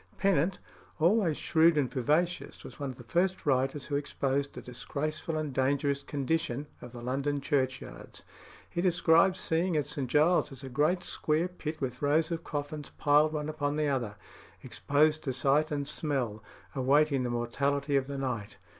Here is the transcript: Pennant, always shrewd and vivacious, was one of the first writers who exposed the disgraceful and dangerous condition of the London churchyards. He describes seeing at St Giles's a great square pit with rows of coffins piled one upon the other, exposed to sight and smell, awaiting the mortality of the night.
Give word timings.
Pennant, 0.17 0.57
always 0.97 1.37
shrewd 1.37 1.77
and 1.77 1.87
vivacious, 1.93 2.63
was 2.63 2.79
one 2.79 2.89
of 2.89 2.95
the 2.95 3.03
first 3.03 3.45
writers 3.45 3.85
who 3.85 3.95
exposed 3.95 4.53
the 4.53 4.61
disgraceful 4.63 5.37
and 5.37 5.53
dangerous 5.53 6.01
condition 6.01 6.65
of 6.81 6.91
the 6.91 7.03
London 7.03 7.39
churchyards. 7.39 8.23
He 8.67 8.81
describes 8.81 9.39
seeing 9.39 9.77
at 9.77 9.85
St 9.85 10.09
Giles's 10.09 10.63
a 10.63 10.69
great 10.69 11.03
square 11.03 11.47
pit 11.47 11.79
with 11.81 12.01
rows 12.01 12.31
of 12.31 12.43
coffins 12.43 12.89
piled 12.97 13.33
one 13.33 13.47
upon 13.47 13.75
the 13.75 13.89
other, 13.89 14.15
exposed 14.63 15.21
to 15.25 15.33
sight 15.33 15.69
and 15.69 15.87
smell, 15.87 16.43
awaiting 16.73 17.21
the 17.21 17.29
mortality 17.29 17.95
of 17.95 18.07
the 18.07 18.17
night. 18.17 18.57